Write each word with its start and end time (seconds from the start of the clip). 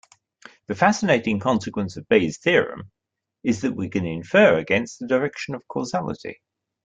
The 0.65 0.73
fascinating 0.73 1.39
consequence 1.39 1.95
of 1.95 2.07
Bayes' 2.07 2.39
theorem 2.39 2.89
is 3.43 3.61
that 3.61 3.75
we 3.75 3.87
can 3.87 4.03
infer 4.03 4.57
against 4.57 4.97
the 4.97 5.05
direction 5.05 5.53
of 5.53 5.67
causality. 5.67 6.41